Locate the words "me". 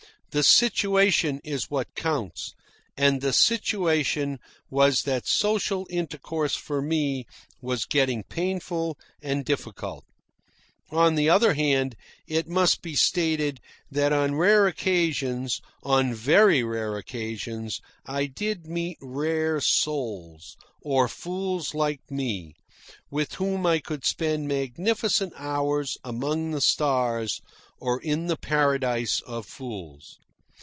6.81-7.25, 22.09-22.55